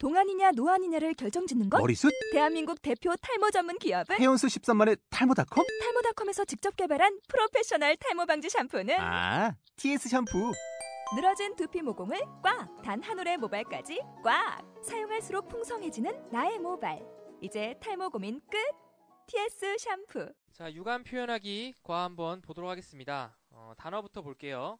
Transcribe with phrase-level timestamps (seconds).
[0.00, 1.78] 동안이냐 노안이냐를 결정짓는 것?
[1.78, 2.10] 머리숱?
[2.32, 5.66] 대한민국 대표 탈모 전문 기업은 헤어수 13만의 탈모닷컴?
[5.82, 10.52] 탈모닷컴에서 직접 개발한 프로페셔널 탈모 방지 샴푸는 아, TS 샴푸.
[11.14, 12.80] 늘어진 두피 모공을 꽉!
[12.82, 14.62] 단 한 올의 모발까지 꽉!
[14.82, 17.04] 사용할수록 풍성해지는 나의 모발.
[17.42, 18.56] 이제 탈모 고민 끝!
[19.26, 20.32] TS 샴푸.
[20.54, 23.36] 자, 유감 표현하기 과 한번 보도록 하겠습니다.
[23.50, 24.78] 어, 단어부터 볼게요.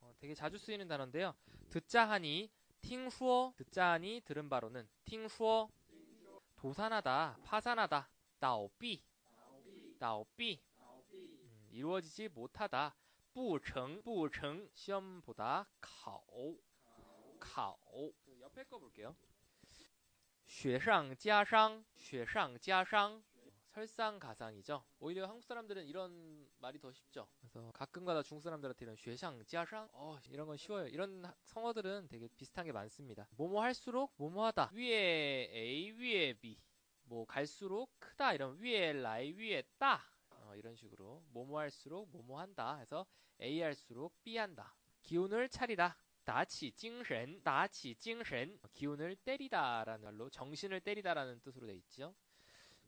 [0.00, 1.34] 어, 되게 자주 쓰이는 단어인데요.
[1.70, 2.50] 듣자 하니,
[2.81, 5.69] 팅슈어, 듣자 하니, 들은 바로는, 팅슈어,
[6.55, 9.01] 도산하다, 파산하다, 나오비,
[9.99, 10.59] 나오비,
[11.13, 12.95] 음, 이루어지지 못하다,
[13.33, 16.23] 不成, 不成, 시험보다, 考,
[17.39, 17.77] 考.
[18.39, 19.15] 옆에 거 볼게요.
[20.47, 23.21] 雪上加霜,雪上加霜.
[23.70, 24.84] 설상가상이죠.
[24.98, 27.28] 오히려 한국 사람들은 이런 말이 더 쉽죠.
[27.38, 30.86] 그래서 가끔가다 중국 사람들한테 이런 쉐샹, 지아샹, 어, 이런 건 쉬워요.
[30.88, 33.28] 이런 성어들은 되게 비슷한 게 많습니다.
[33.36, 34.70] 뭐뭐 할수록 뭐뭐하다.
[34.74, 36.58] 위에 A, 위에 B.
[37.04, 42.76] 뭐 갈수록 크다 이런 위에 라이 위에 따 어, 이런 식으로 뭐뭐 할수록 뭐뭐 한다
[42.76, 43.06] 해서
[43.40, 44.74] A 할수록 B 한다.
[45.02, 45.96] 기운을 차리라.
[46.24, 48.60] 다치 징신, 다치 징신.
[48.74, 52.14] 기운을 때리다라는 말로 정신을 때리다라는 뜻으로 돼 있죠.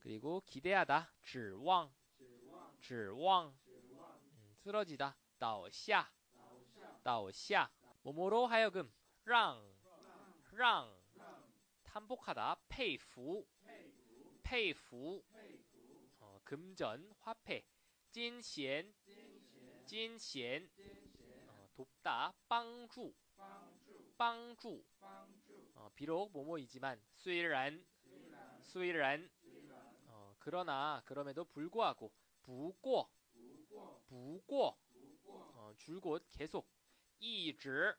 [0.01, 1.93] 그리고 기대하다, 指望,
[2.79, 3.53] 指望,
[4.33, 6.11] 음, 쓰러지다, 倒下,
[7.03, 7.69] 倒下.
[8.03, 8.91] 뭐뭐로 하여금,
[9.25, 9.61] 让,
[10.53, 10.89] 让,
[11.83, 13.45] 탐복하다, 佩服,
[14.43, 15.23] 佩服,
[16.19, 17.65] 어, 금전, 화폐,
[18.11, 18.93] 金钱,
[19.85, 20.69] 金钱,
[21.47, 23.13] 어, 돕다, 帮助,
[24.15, 24.85] 帮助,
[25.75, 27.85] 어, 비록 뭐뭐이지만, 虽然,
[28.61, 29.40] 虽然, 어,
[30.44, 32.12] 그러나 그럼에도 불구하고
[32.42, 33.08] 부고
[34.08, 34.76] 부고
[35.24, 36.68] 어, 줄곧 계속
[37.20, 37.94] 一直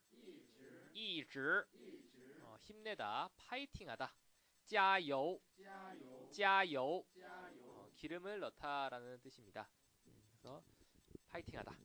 [0.94, 1.66] 一直
[2.42, 4.14] 어, 힘내다 파이팅하다
[4.66, 5.40] 加
[6.32, 7.06] 油 加油
[7.62, 9.70] 어, 기름을 넣다라는 뜻입니다.
[10.08, 10.62] 음, 그래서
[11.30, 11.78] 파이팅하다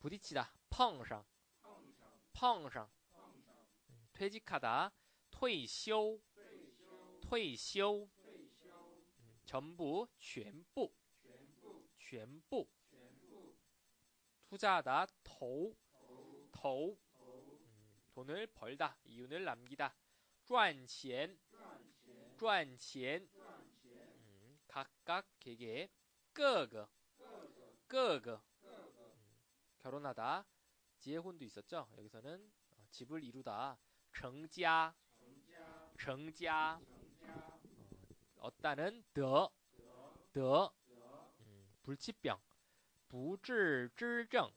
[0.00, 1.24] 부딪히다 碰上
[2.32, 2.90] 碰上
[3.90, 4.92] 음, 퇴직하다
[5.30, 6.20] 退休
[7.20, 8.10] 退休
[9.51, 10.93] 전부, 全部,
[11.97, 12.67] 全部.
[14.49, 15.75] 투자하다, 投,
[16.51, 16.97] 投.
[17.19, 19.93] 음, 돈을 벌다, 이윤을 남기다.
[20.45, 21.37] 赚钱,
[22.37, 23.27] 赚钱.
[23.35, 25.89] 음, 각각 개개,
[26.33, 26.89] 各个,
[27.87, 28.41] 各个.
[28.63, 29.11] 음,
[29.79, 30.45] 결혼하다,
[30.99, 31.89] 지혜혼도 있었죠.
[31.97, 33.77] 여기서는 어, 집을 이루다,
[34.13, 34.95] 成家,
[35.97, 36.79] 成家.
[38.41, 39.49] 얻다는 得,
[40.33, 40.71] 得,
[41.41, 42.39] 음, 불치병,
[43.07, 44.51] 不治之症,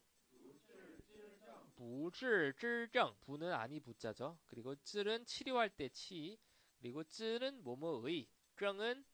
[1.76, 4.38] 不治之症, 부는 아니 부자죠.
[4.46, 6.38] 그리고 찔은 치료할 때 치,
[6.78, 9.04] 그리고 찔은 뭐뭐의, 증은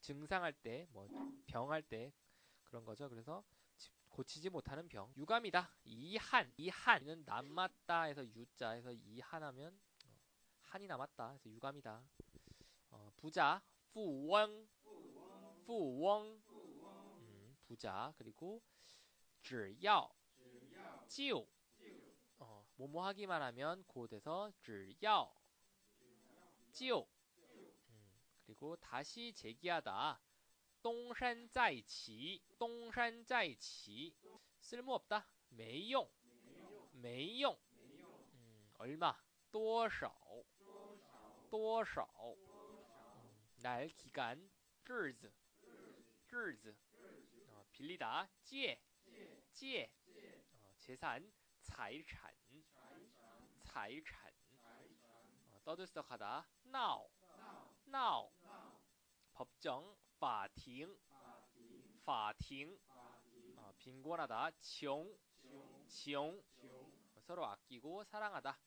[0.00, 1.08] 증상할 때, 뭐
[1.46, 2.12] 병할 때
[2.64, 3.08] 그런 거죠.
[3.08, 3.44] 그래서
[4.08, 5.12] 고치지 못하는 병.
[5.16, 5.70] 유감이다.
[5.84, 10.18] 이한, 이한은 남았다 해서 유자 해서 이한하면 어,
[10.62, 12.02] 한이 남았다 해서 유감이다.
[12.90, 13.62] 어, 부자,
[13.92, 14.68] 富翁,
[15.64, 16.40] 富翁,
[17.20, 18.62] 음, 부자 그리고
[19.42, 20.14] 只要,
[21.08, 21.46] 就,
[22.38, 25.32] 어, 뭐뭐 하기만 하면 곧에서 只要,
[26.72, 27.08] 就,
[27.88, 30.20] 음, 그리고 다시 제기하다
[30.82, 34.14] 东山再起,东山再起,
[34.60, 36.08] 쓸모없다 没用,
[36.92, 37.58] 没用,
[38.34, 39.16] 음, 얼마
[39.50, 40.14] 多少,
[41.50, 42.06] 多少.
[43.62, 44.50] 날, 기간,
[44.84, 45.32] 日子,
[46.28, 46.76] 日子,
[47.46, 48.80] 어, 빌리다, 借,
[49.52, 49.90] 借,
[50.52, 52.34] 어, 재산, 财产,
[53.64, 54.32] 财产,
[55.50, 57.10] 어, 떠들썩하다, 闹,
[57.86, 58.30] 闹,
[59.34, 60.96] 법정, 法庭,
[62.04, 62.78] 法庭,
[63.56, 65.18] 어, 빈곤하다, 穷,
[65.88, 66.42] 穷,
[67.14, 68.58] 어, 서로 아끼고 사랑하다,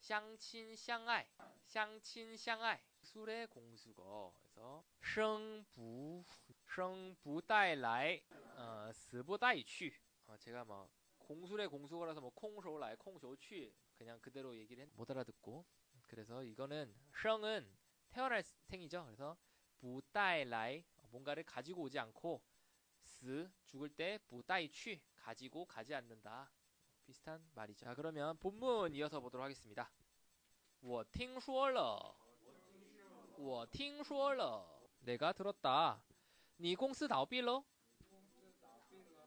[0.00, 1.28] 相亲相爱,
[1.66, 2.82] 相亲相爱.
[3.04, 6.24] 술의 공수거에서 生不
[6.66, 8.22] 生不带来
[8.56, 9.92] 어, 死不带去
[10.26, 15.64] 어, 제가 뭐 공술의 공수거라서 뭐 콩쇼来콩쇼취 그냥 그대로 얘기를 했, 못 알아듣고
[16.06, 17.76] 그래서 이거는 生은
[18.10, 19.36] 태어날 생이죠 그래서
[19.80, 22.42] 不带来 뭔가를 가지고 오지 않고
[23.04, 26.50] 死 죽을 때 不带去 가지고 가지 않는다
[27.04, 29.90] 비슷한 말이죠 자 그러면 본문 이어서 보도록 하겠습니다
[30.82, 32.16] 我听说了
[33.36, 34.66] 我听说了
[35.04, 35.98] 내가 들었다
[36.56, 37.64] 你公司倒闭了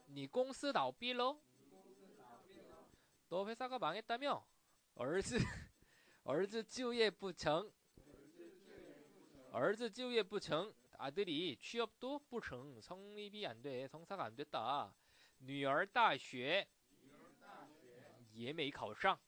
[0.06, 1.36] 你公司倒闭了
[3.28, 4.44] 너 회사가 망했다며?
[4.96, 5.38] 儿子
[6.22, 7.72] 儿子就业不成
[9.52, 13.86] 儿子 就业 不成 아들이 취업도 不成 성립이 안 돼.
[13.88, 14.94] 성사가 안 됐다.
[15.38, 16.66] 女儿大学
[18.32, 19.18] 也没考上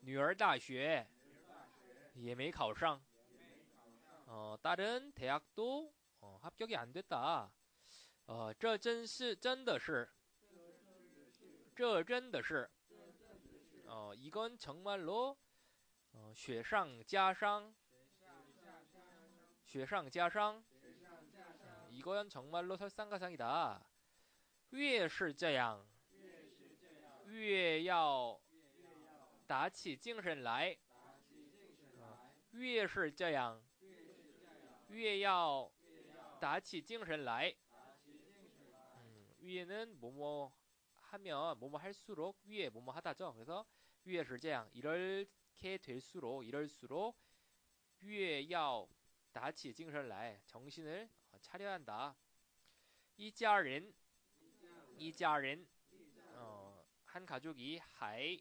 [0.00, 1.06] 女儿大学
[2.14, 3.00] 也没考上
[4.32, 7.50] 어, 딸은 대학도 어, 합격이 안 됐다.
[8.26, 10.08] 어, 这真是真的是
[11.74, 12.68] 这真的是
[13.86, 15.38] 어, 이건 정말로
[16.12, 17.74] 어, 雪上加霜
[19.64, 20.62] 雪上加霜
[21.62, 23.82] 어, 이건 정말로 설상가상이다.
[24.70, 25.88] 越是这样
[27.24, 28.38] 越要
[29.46, 30.76] 打起精神来
[32.50, 33.62] 越是这样
[34.92, 35.70] 越要
[36.40, 37.54] 打起精神来
[38.96, 40.52] 음, 위에는 뭐뭐
[40.96, 43.32] 하면 뭐뭐 할수록 위에 뭐뭐 하다죠.
[43.34, 43.66] 그래서
[44.04, 47.16] 위에 是这样 이렇게 될수록 이럴수록
[48.00, 48.88] 위에 要
[49.32, 51.08] 打起精神来 정신을
[51.40, 52.16] 차려야 한다.
[53.16, 53.92] 이家人
[54.96, 55.66] 이家人
[56.34, 58.38] 어, 한 가족이 还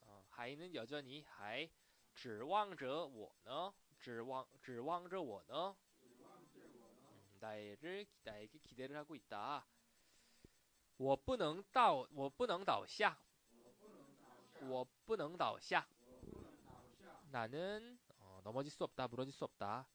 [0.00, 1.68] 어, 还는 여전히 还
[2.14, 5.76] 指望着我呢指望指望着我呢
[7.36, 9.66] 음, 나를 나에게 기대를 하고 있다.
[10.98, 13.18] 我不能倒我不能倒下
[14.60, 15.86] 我不能倒下
[17.30, 19.08] 나는 어, 넘어질 수 없다.
[19.08, 19.86] 무너질 수 없다.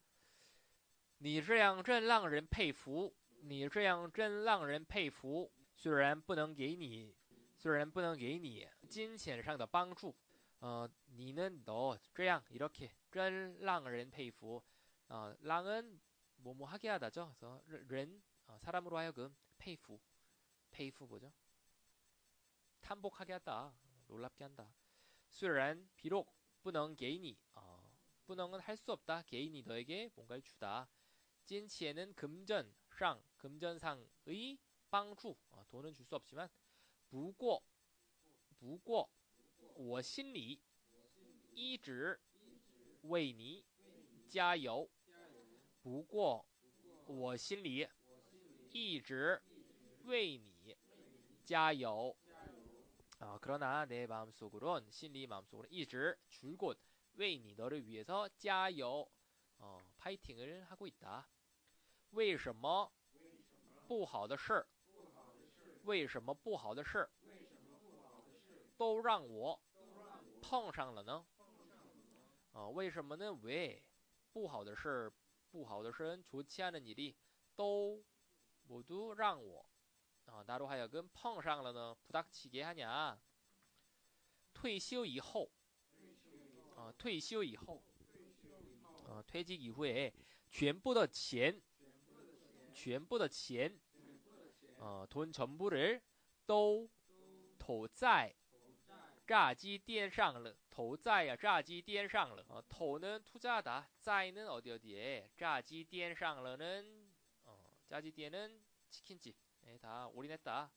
[1.19, 7.16] 你这样真让人佩服你这样真让人佩服虽然不能给你
[7.56, 10.16] 虽然不能给你金钱上的帮助
[10.60, 14.62] 어, 니는 너, 这样 이렇게 真让人佩服
[15.08, 16.00] 어, 랑은
[16.42, 17.36] 뭐뭐 하게 하다죠.
[17.38, 20.00] 그래서 人 어, 사람으로 하여금 佩服
[20.72, 21.31] 페이프 뭐죠?
[22.81, 23.74] 탐복하게 한다.
[24.08, 24.74] 놀랍게 한다.
[25.30, 27.92] 虽然 비록 不能给你 어,
[28.25, 29.24] 不能은 할 수 없다.
[29.24, 30.88] 개인이 너에게 뭔가를 주다.
[31.46, 34.60] 金钱은 금전, 상, 금전상의
[34.90, 36.50] 帮助 어, 돈은 줄 수 없지만
[37.10, 37.64] 不过
[38.60, 39.10] 不过
[39.75, 40.60] 我心里
[41.54, 42.19] 一直
[43.04, 43.66] 为你
[44.30, 44.90] 加油
[45.81, 46.46] 不过
[47.06, 47.88] 我心里
[48.72, 49.42] 一直
[50.04, 50.78] 为你
[51.46, 52.16] 加油
[53.19, 56.78] 어, 그러나 내 마음속으론心里 마음속으로 一直 줄곧
[57.16, 59.10] 为你 너를 위해서 加油
[59.58, 61.28] 어, 파이팅을 하고 있다.
[62.12, 62.92] 为什么
[63.88, 64.66] 不好的事
[65.86, 67.10] 为什么不好的事
[68.78, 69.60] 都让我
[70.42, 71.25] 碰上了呢？
[72.54, 73.34] 啊，为什么呢？
[73.42, 73.81] 왜
[74.31, 75.12] 不好的事
[75.52, 79.66] 不好的事좋지않은일이또모두让我
[80.25, 81.96] 啊나로하여금碰上了呢？
[82.06, 83.18] 부닥치게하냐
[84.54, 85.50] 退休以后
[86.75, 87.81] 啊，退休以后
[89.08, 89.84] 啊，退职以后
[90.50, 91.62] 全部的钱
[92.74, 93.80] 全部的钱
[94.80, 96.02] 어, 돈 전부를
[96.46, 96.88] 都
[97.58, 98.36] 投在
[99.25, 107.10] 炸鸡店上了 投在呀炸鸡店上了 어, 토는 투자하다 在는 어디 어디에 炸鸡店上了는
[107.46, 110.69] 어,炸鸡店은 치킨집 네, 다 올인했다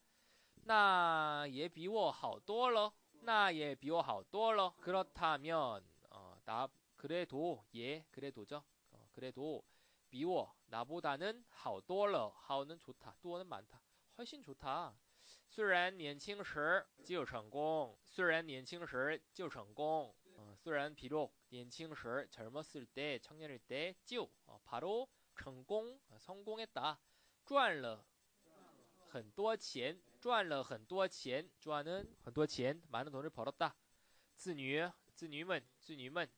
[0.65, 2.93] 那也比我好多了
[3.23, 9.63] 那也比我好多了 그렇다면 어, 나 그래도 예 그래도죠 어, 그래도
[10.09, 13.81] 비워 나보다는 好多了好는 좋다 多는 많다
[14.21, 14.93] 훨씬 좋다.
[15.55, 26.99] 虽然年轻时就成功虽然年轻时就成功 어, 虽然 비록 年轻时 젊었을 때 청년일 때就 어, 바로成功 어, 성공했다.
[27.45, 28.05] 赚了
[29.09, 33.75] 很多钱 赚了很多钱 赚은 很多钱 많은 돈을 벌었다.
[34.37, 36.29] 子女子女们子女们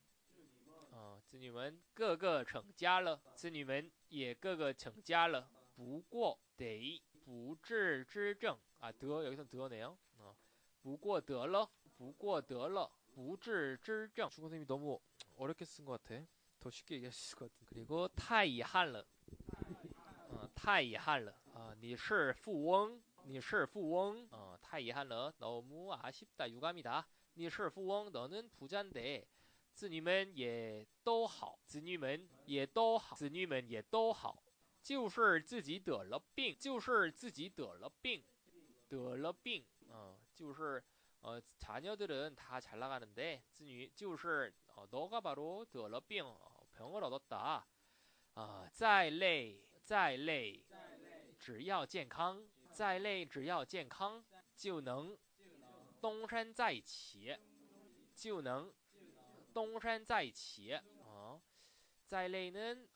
[0.90, 9.97] 어, 子女们个个成家了子女们也个个成家了不过得 부治之症 아, 得 여기서 得네요.
[10.18, 10.35] 어.
[10.82, 15.00] 不过得了不过得了不治之症 중국 선생님이 너무
[15.37, 16.25] 어렵게 쓴 것 같아.
[16.61, 17.66] 더 쉽게 얘기하실 것 같아.
[17.68, 19.06] 그리고 太遗憾了
[20.30, 29.26] 어, 太遗憾了 어, 你是富翁你是富翁 어, 太遗憾了 너무 아쉽다 유감이다 你是富翁 너는 부잔데
[29.75, 34.42] 子女们也都好子女们也都好子女们也都好
[34.87, 38.25] 就是自己得了病，就是自己得了病，
[38.88, 40.82] 得了病，呃，就是
[41.21, 46.25] 呃，자녀들은다잘나가는데子女就是呃，너가바로得了病，
[46.76, 47.62] 병을얻었다
[48.35, 50.64] 啊，再累再累，
[51.38, 52.42] 只要健康，
[52.73, 54.25] 再累只要健康，
[54.56, 55.16] 就能
[56.00, 57.37] 东山再起，
[58.16, 58.73] 就能
[59.52, 61.40] 东山再起啊。
[62.04, 62.96] 在累는 어,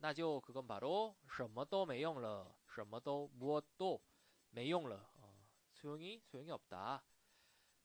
[0.00, 4.00] 那就그건 바로什么都没用了什么都무엇도
[4.50, 5.08] 没用了
[5.72, 7.02] 소용이소용이없다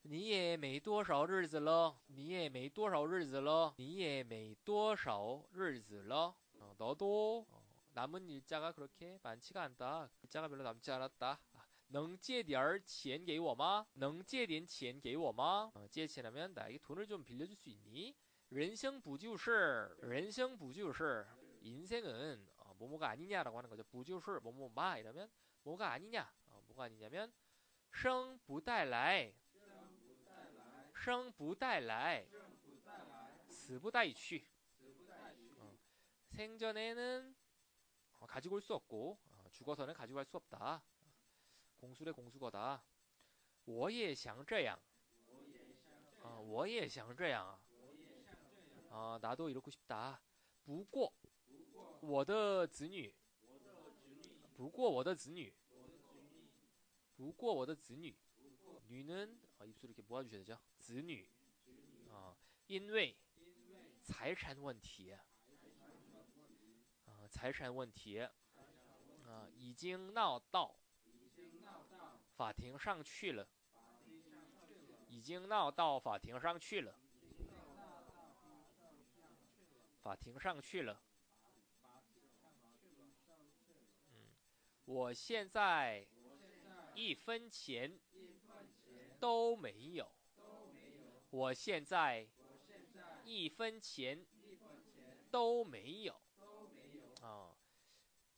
[0.04, 6.34] 你也没多少日子了，你也没多少日子了，你也没多少日子了。
[6.60, 7.62] 어, 너도 어,
[7.94, 10.10] 남은 일자가 그렇게 많지가 않다.
[10.24, 11.38] 일자가 별로 남지 않았다.
[11.90, 13.86] 能借点钱给我吗?
[13.96, 15.72] 能借点钱给我吗?
[15.76, 18.16] 어, 借钱하면 나에게 돈을 좀 빌려줄 수 있니?
[18.50, 21.28] 人生不就是人生不就是
[21.62, 23.84] 인생은 어, 뭐뭐가 아니냐라고 하는 거죠.
[23.86, 25.30] 不就是 뭐뭐마 이러면
[25.64, 26.32] 뭐가 아니냐?
[26.50, 27.32] 어, 뭐가 아니냐면
[27.92, 29.34] 生不带来
[30.94, 32.26] 生不带来
[33.50, 34.46] 死不带去
[35.58, 35.78] 어,
[36.30, 37.36] 생전에는
[38.20, 40.84] 어, 가지고 올 수 없고 어, 죽어서는 가지고 갈 수 없다.
[41.78, 42.84] 공술의 공수거다.
[43.66, 44.80] 我也想这样.
[46.22, 47.58] 어, 我也想这样.
[48.90, 50.20] 어, 나도 이렇고 싶다.
[50.66, 51.14] 不过
[52.02, 53.14] 我的子女
[54.56, 55.54] 不过我的子女
[57.16, 58.16] 不过我的子女
[58.90, 60.60] 女는 어, 입술 이렇게 모아주셔야 되죠.
[60.80, 61.28] 子女
[62.10, 62.36] 어,
[62.68, 63.18] 因为
[64.04, 65.14] 财产问题
[67.06, 68.22] 어, 财产问题
[69.26, 70.80] 어, 已经闹到
[72.36, 73.48] 法庭上去了
[75.10, 76.96] 已经闹到法庭上去了
[80.02, 81.02] 法庭上去了
[84.86, 86.08] 我现在
[86.96, 88.00] 一分钱
[89.20, 90.10] 都没有
[91.30, 92.28] 我现在
[93.24, 94.26] 一分钱
[95.30, 96.20] 都没有
[97.22, 97.58] 어,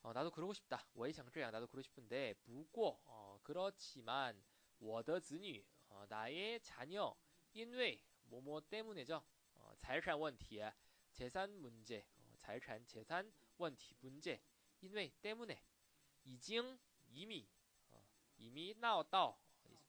[0.02, 0.84] 어, 나도 그러고 싶다.
[0.94, 1.52] 我也想这样.
[1.52, 4.42] 나도 그러고 싶은데 不过 어, 그렇지만
[4.80, 7.14] 我的子女 어, 나의 자녀
[7.54, 9.22] 因为 뭐뭐 때문에죠.
[9.56, 10.62] 어, 财产问题
[11.12, 14.42] 재산 문제 어, 财产 재산 问题 문제
[14.82, 15.62] 因为 때문에
[16.24, 16.80] 已经
[17.12, 17.48] 이미
[17.90, 18.04] 어,
[18.38, 19.36] 이미 나왔다.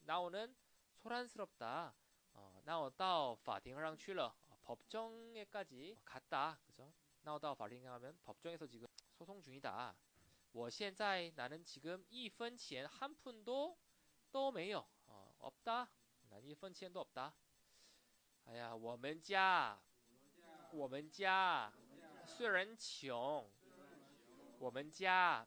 [0.04, 0.54] 나오는
[0.96, 1.94] 소란스럽다.
[2.32, 3.36] 어, 나왔다.
[3.36, 4.34] 法庭上去了.
[4.48, 6.58] 어, 법정에까지 갔다.
[6.66, 6.92] 그죠?
[7.22, 9.94] 나오다 法庭 하면 법정에서 지금 소송 중이다.
[10.52, 13.76] 我现在 나는 지금 一分钱 한 푼도
[14.32, 14.84] 都没有.
[15.06, 15.90] 어, 없다.
[16.28, 17.34] 난 一分钱도 없다.
[18.46, 19.78] 아야, 我们家
[20.72, 21.72] 我们家
[22.26, 23.48] 虽然穷
[24.58, 25.46] 我们家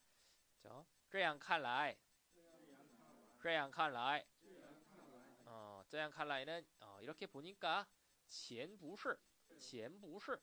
[0.60, 0.86] 그렇죠?
[1.08, 1.96] 这样看来
[3.40, 4.24] 这样看来
[5.44, 7.86] 어, 这样看来는 어, 이렇게 보니까
[8.26, 9.18] 钱不是
[9.58, 10.40] 钱不是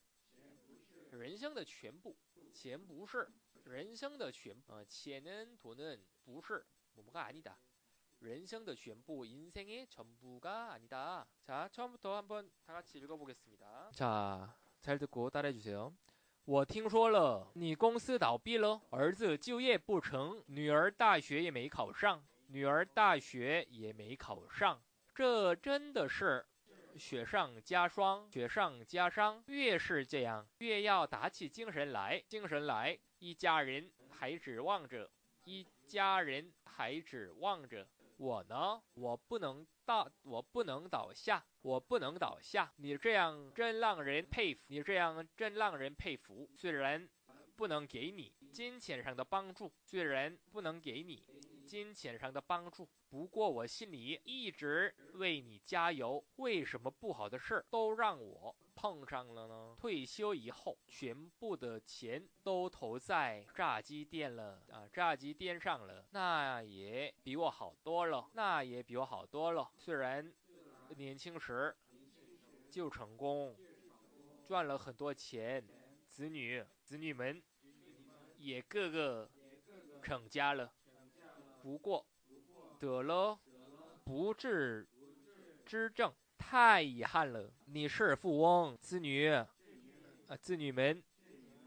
[1.10, 2.16] 人生的全部
[2.52, 3.30] 钱不是
[3.64, 7.58] 人生的全部 어, 钱은 돈은 不是 뭐뭐가 아니다.
[8.20, 11.26] 人生的全部 인생의 전부가 아니다.
[11.42, 13.90] 자, 처음부터 한번 다 같이 읽어보겠습니다.
[13.92, 15.94] 자, 잘 듣고 따라해 주세요.
[16.45, 24.81] 我听说了，你公司倒闭了，儿子就业不成，女儿大学也没考上，女儿大学也没考上，
[25.13, 26.43] 这真的是
[26.97, 29.43] 雪上加霜，雪上加霜。
[29.45, 32.97] 越是这样，越要打起精神来，精神来。
[33.19, 35.11] 一家人还指望着，
[35.43, 37.87] 一家人还指望着
[38.19, 38.81] 我呢。
[38.95, 42.69] 我不能倒，我不能倒下，我不能倒下。
[42.75, 46.49] 你这样真让人佩服，你这样真让人佩服。
[46.53, 47.07] 虽然
[47.55, 51.23] 不能给你金钱上的帮助，虽然不能给你
[51.65, 56.21] 金钱上的帮助，不过我心里一直为你加油。
[56.35, 58.53] 为什么不好的事儿都让我？
[58.81, 59.75] 碰上了呢。
[59.77, 69.69] 退休以后，全部的钱都投在炸鸡店了啊，炸鸡店上了，那也比我好多了，那也比我好多了。
[69.77, 70.33] 虽然
[70.95, 71.75] 年轻时
[72.71, 73.53] 就成功，
[74.45, 75.61] 赚了很多钱，
[76.09, 77.43] 子女子女们
[78.37, 79.29] 也个个
[80.01, 80.71] 成家了。
[81.61, 82.05] 不过
[82.79, 83.37] 得了
[84.05, 84.87] 不治
[85.65, 86.13] 之症，
[86.49, 87.47] 太遗憾了。
[87.65, 89.47] 你是富翁，子女啊，
[90.41, 90.99] 子女们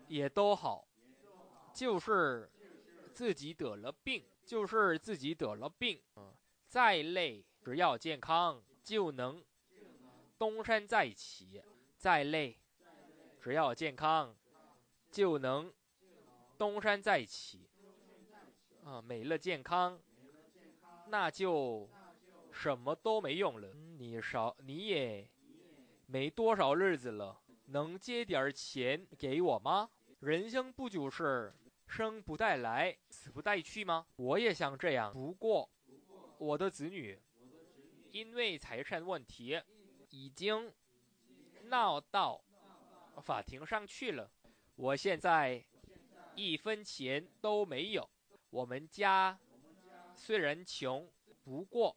[0.08, 0.84] 也都好，
[1.72, 2.50] 就是
[3.14, 6.02] 自己得了病，就是自己得了病。
[6.16, 6.34] 嗯，
[6.66, 9.40] 再累只要健康就能
[10.36, 11.62] 东山再起，
[11.96, 12.58] 再累
[13.40, 14.34] 只要健康
[15.12, 15.72] 就能
[16.58, 17.68] 东山再起。
[18.84, 20.00] 啊，没了健康，
[21.06, 21.88] 那就
[22.52, 23.68] 什么都没用了。
[23.98, 25.28] 你少你也
[26.06, 29.90] 没多少日子了，能借点钱给我吗？
[30.20, 31.52] 人生不就是
[31.86, 34.06] 生不带来，死不带去吗？
[34.16, 35.68] 我也想这样，不过
[36.38, 37.18] 我的子女
[38.10, 39.60] 因为财产问题
[40.10, 40.72] 已经
[41.64, 42.42] 闹到
[43.22, 44.30] 法庭上去了，
[44.76, 45.64] 我现在
[46.34, 48.08] 一分钱都没有。
[48.50, 49.38] 我们家
[50.14, 51.10] 虽然穷，
[51.42, 51.96] 不过